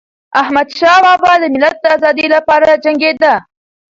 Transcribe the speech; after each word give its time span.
احمدشاه 0.41 0.97
بابا 1.03 1.33
د 1.39 1.43
ملت 1.53 1.75
د 1.81 1.85
ازادی 1.95 2.27
لپاره 2.35 2.69
جنګيده. 2.83 3.33